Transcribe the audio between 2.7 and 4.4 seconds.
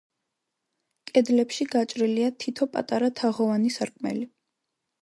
პატარა თაღოვანი სარკმელი.